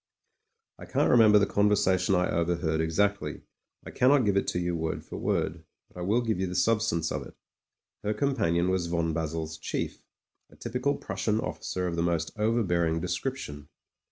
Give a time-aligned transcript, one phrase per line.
[0.79, 3.41] I can't remember the conversation I overheard exactly,
[3.85, 6.55] I cannot give it to you word for word, but I will give you the
[6.55, 7.35] substance of it
[8.03, 10.01] Her companion was von Basel's chief—
[10.51, 13.69] a, typical Prussian officer of the most overbearing description.